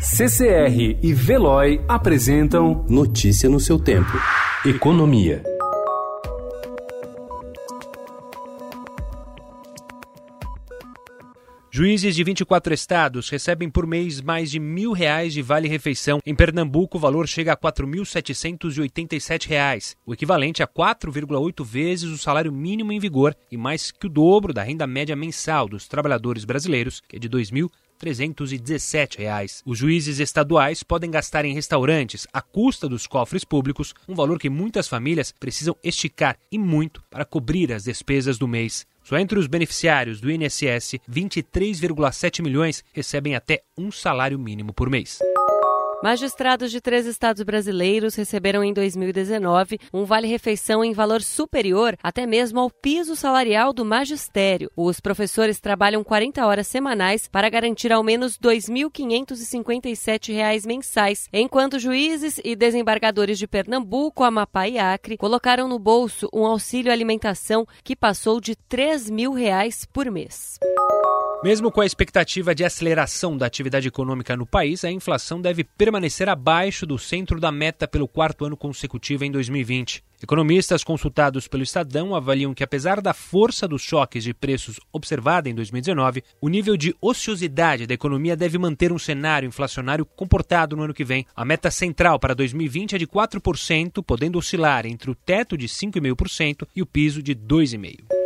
CCR 0.00 0.98
e 1.02 1.12
Veloy 1.12 1.84
apresentam 1.86 2.86
Notícia 2.88 3.50
no 3.50 3.60
seu 3.60 3.78
tempo. 3.78 4.10
Economia. 4.64 5.42
Juízes 11.70 12.16
de 12.16 12.24
24 12.24 12.72
estados 12.72 13.28
recebem 13.28 13.68
por 13.68 13.86
mês 13.86 14.22
mais 14.22 14.50
de 14.50 14.58
mil 14.58 14.92
reais 14.92 15.34
de 15.34 15.42
vale-refeição. 15.42 16.18
Em 16.24 16.34
Pernambuco, 16.34 16.96
o 16.96 17.00
valor 17.00 17.28
chega 17.28 17.52
a 17.52 17.54
R$ 17.54 17.60
4.787, 17.70 19.96
o 20.06 20.14
equivalente 20.14 20.62
a 20.62 20.66
4,8 20.66 21.62
vezes 21.62 22.08
o 22.08 22.16
salário 22.16 22.50
mínimo 22.50 22.90
em 22.90 22.98
vigor 22.98 23.36
e 23.52 23.58
mais 23.58 23.90
que 23.90 24.06
o 24.06 24.10
dobro 24.10 24.54
da 24.54 24.62
renda 24.62 24.86
média 24.86 25.14
mensal 25.14 25.68
dos 25.68 25.86
trabalhadores 25.86 26.46
brasileiros, 26.46 27.02
que 27.06 27.16
é 27.16 27.18
de 27.18 27.28
R$ 27.28 27.70
2.317. 28.00 29.18
Reais. 29.18 29.62
Os 29.64 29.78
juízes 29.78 30.18
estaduais 30.18 30.82
podem 30.82 31.10
gastar 31.10 31.44
em 31.44 31.54
restaurantes, 31.54 32.26
à 32.32 32.40
custa 32.40 32.88
dos 32.88 33.06
cofres 33.06 33.44
públicos, 33.44 33.94
um 34.08 34.14
valor 34.14 34.38
que 34.38 34.50
muitas 34.50 34.88
famílias 34.88 35.32
precisam 35.38 35.76
esticar 35.82 36.36
e 36.50 36.58
muito 36.58 37.02
para 37.10 37.24
cobrir 37.24 37.72
as 37.72 37.84
despesas 37.84 38.38
do 38.38 38.48
mês. 38.48 38.86
Só 39.02 39.18
entre 39.18 39.38
os 39.38 39.46
beneficiários 39.46 40.20
do 40.20 40.30
INSS, 40.30 40.98
23,7 41.10 42.42
milhões 42.42 42.84
recebem 42.92 43.34
até 43.34 43.62
um 43.76 43.90
salário 43.90 44.38
mínimo 44.38 44.72
por 44.72 44.88
mês. 44.88 45.18
Magistrados 46.02 46.70
de 46.70 46.80
três 46.80 47.04
estados 47.04 47.42
brasileiros 47.42 48.14
receberam 48.14 48.64
em 48.64 48.72
2019 48.72 49.78
um 49.92 50.06
vale-refeição 50.06 50.82
em 50.82 50.94
valor 50.94 51.20
superior 51.20 51.94
até 52.02 52.26
mesmo 52.26 52.58
ao 52.58 52.70
piso 52.70 53.14
salarial 53.14 53.74
do 53.74 53.84
magistério. 53.84 54.70
Os 54.74 54.98
professores 54.98 55.60
trabalham 55.60 56.02
40 56.02 56.46
horas 56.46 56.68
semanais 56.68 57.28
para 57.28 57.50
garantir 57.50 57.92
ao 57.92 58.02
menos 58.02 58.38
R$ 58.42 58.48
2.557 58.48 60.66
mensais, 60.66 61.28
enquanto 61.30 61.78
juízes 61.78 62.40
e 62.42 62.56
desembargadores 62.56 63.38
de 63.38 63.46
Pernambuco, 63.46 64.24
Amapá 64.24 64.66
e 64.66 64.78
Acre 64.78 65.18
colocaram 65.18 65.68
no 65.68 65.78
bolso 65.78 66.30
um 66.32 66.46
auxílio 66.46 66.90
alimentação 66.90 67.66
que 67.84 67.94
passou 67.94 68.40
de 68.40 68.56
3 68.56 69.10
mil 69.10 69.34
reais 69.34 69.84
por 69.84 70.10
mês. 70.10 70.58
Mesmo 71.42 71.72
com 71.72 71.80
a 71.80 71.86
expectativa 71.86 72.54
de 72.54 72.64
aceleração 72.64 73.34
da 73.34 73.46
atividade 73.46 73.88
econômica 73.88 74.36
no 74.36 74.44
país, 74.44 74.84
a 74.84 74.90
inflação 74.90 75.40
deve 75.40 75.64
permanecer 75.64 76.28
abaixo 76.28 76.84
do 76.84 76.98
centro 76.98 77.40
da 77.40 77.50
meta 77.50 77.88
pelo 77.88 78.06
quarto 78.06 78.44
ano 78.44 78.58
consecutivo 78.58 79.24
em 79.24 79.30
2020. 79.30 80.04
Economistas 80.22 80.84
consultados 80.84 81.48
pelo 81.48 81.62
Estadão 81.62 82.14
avaliam 82.14 82.52
que, 82.52 82.62
apesar 82.62 83.00
da 83.00 83.14
força 83.14 83.66
dos 83.66 83.80
choques 83.80 84.22
de 84.22 84.34
preços 84.34 84.78
observada 84.92 85.48
em 85.48 85.54
2019, 85.54 86.22
o 86.42 86.48
nível 86.50 86.76
de 86.76 86.94
ociosidade 87.00 87.86
da 87.86 87.94
economia 87.94 88.36
deve 88.36 88.58
manter 88.58 88.92
um 88.92 88.98
cenário 88.98 89.46
inflacionário 89.46 90.04
comportado 90.04 90.76
no 90.76 90.82
ano 90.82 90.92
que 90.92 91.06
vem. 91.06 91.24
A 91.34 91.42
meta 91.42 91.70
central 91.70 92.18
para 92.18 92.34
2020 92.34 92.96
é 92.96 92.98
de 92.98 93.06
4%, 93.06 94.04
podendo 94.04 94.38
oscilar 94.38 94.84
entre 94.84 95.10
o 95.10 95.14
teto 95.14 95.56
de 95.56 95.66
5,5% 95.68 96.68
e 96.76 96.82
o 96.82 96.86
piso 96.86 97.22
de 97.22 97.34
2,5%. 97.34 98.19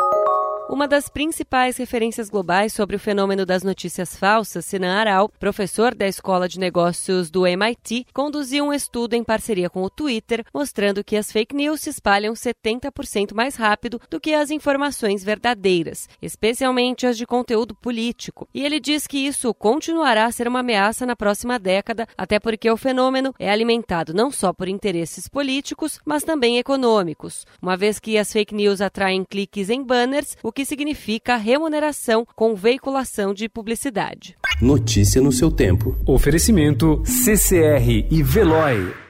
Uma 0.66 0.88
das 0.88 1.10
principais 1.10 1.76
referências 1.76 2.30
globais 2.30 2.72
sobre 2.72 2.96
o 2.96 2.98
fenômeno 2.98 3.44
das 3.44 3.62
notícias 3.62 4.16
falsas, 4.16 4.64
Sinan 4.64 4.94
Aral, 4.94 5.28
professor 5.38 5.94
da 5.94 6.08
Escola 6.08 6.48
de 6.48 6.58
Negócios 6.58 7.30
do 7.30 7.46
MIT, 7.46 8.06
conduziu 8.14 8.64
um 8.64 8.72
estudo 8.72 9.12
em 9.12 9.22
parceria 9.22 9.68
com 9.68 9.82
o 9.82 9.90
Twitter, 9.90 10.42
mostrando 10.54 11.04
que 11.04 11.16
as 11.16 11.30
fake 11.30 11.54
news 11.54 11.82
se 11.82 11.90
espalham 11.90 12.32
70% 12.32 13.34
mais 13.34 13.56
rápido 13.56 14.00
do 14.08 14.18
que 14.18 14.32
as 14.32 14.50
informações 14.50 15.22
verdadeiras, 15.22 16.08
especialmente 16.20 17.06
as 17.06 17.18
de 17.18 17.26
conteúdo 17.26 17.74
político. 17.74 18.48
E 18.54 18.64
ele 18.64 18.80
diz 18.80 19.06
que 19.06 19.18
isso 19.18 19.52
continuará 19.52 20.24
a 20.24 20.32
ser 20.32 20.48
uma 20.48 20.60
ameaça 20.60 21.04
na 21.04 21.14
próxima 21.14 21.58
década, 21.58 22.08
até 22.16 22.40
porque 22.40 22.70
o 22.70 22.76
fenômeno 22.78 23.34
é 23.38 23.50
alimentado 23.50 24.14
não 24.14 24.30
só 24.30 24.50
por 24.50 24.66
interesses 24.66 25.28
políticos, 25.28 26.00
mas 26.06 26.24
também 26.24 26.56
econômicos, 26.56 27.46
uma 27.60 27.76
vez 27.76 28.00
que 28.00 28.16
as 28.16 28.32
fake 28.32 28.54
news 28.54 28.80
atraem 28.80 29.24
cliques 29.24 29.68
em 29.68 29.84
banners, 29.84 30.38
o 30.42 30.53
que 30.54 30.64
significa 30.64 31.36
remuneração 31.36 32.26
com 32.34 32.54
veiculação 32.54 33.34
de 33.34 33.48
publicidade. 33.48 34.36
Notícia 34.62 35.20
no 35.20 35.32
seu 35.32 35.50
tempo. 35.50 35.96
Oferecimento 36.06 37.02
CCR 37.04 38.06
e 38.10 38.22
Veloy. 38.22 39.03